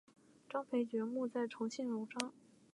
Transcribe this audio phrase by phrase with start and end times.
[0.49, 2.33] 张培爵墓在重庆荣昌。